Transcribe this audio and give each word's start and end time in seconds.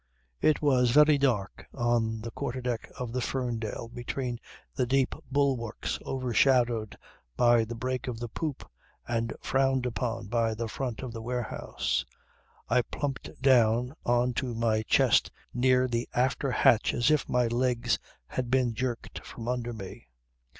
"It 0.41 0.63
was 0.63 0.89
very 0.89 1.19
dark 1.19 1.67
on 1.75 2.21
the 2.21 2.31
quarter 2.31 2.59
deck 2.59 2.89
of 2.97 3.13
the 3.13 3.21
Ferndale 3.21 3.87
between 3.87 4.39
the 4.73 4.87
deep 4.87 5.13
bulwarks 5.31 5.99
overshadowed 6.03 6.97
by 7.37 7.65
the 7.65 7.75
break 7.75 8.07
of 8.07 8.19
the 8.19 8.27
poop 8.27 8.67
and 9.07 9.31
frowned 9.43 9.85
upon 9.85 10.25
by 10.25 10.55
the 10.55 10.67
front 10.67 11.01
of 11.03 11.13
the 11.13 11.21
warehouse. 11.21 12.03
I 12.67 12.81
plumped 12.81 13.39
down 13.43 13.93
on 14.03 14.33
to 14.41 14.55
my 14.55 14.81
chest 14.81 15.29
near 15.53 15.87
the 15.87 16.09
after 16.15 16.49
hatch 16.49 16.95
as 16.95 17.11
if 17.11 17.29
my 17.29 17.45
legs 17.45 17.99
had 18.25 18.49
been 18.49 18.73
jerked 18.73 19.23
from 19.23 19.47
under 19.47 19.71
me. 19.71 20.07